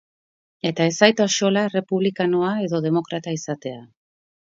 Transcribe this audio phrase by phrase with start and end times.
[0.69, 3.89] Eta ez zait axola errepublikanoa edo demokrata izatea.